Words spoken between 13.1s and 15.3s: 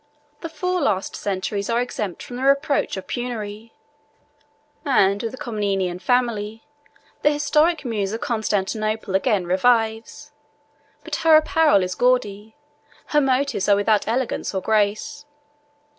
her motions are without elegance or grace.